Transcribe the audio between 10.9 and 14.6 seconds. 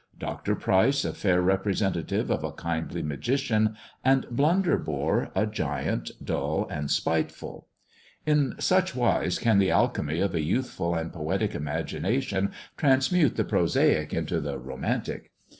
and poetic imagination transmute the prosaic into the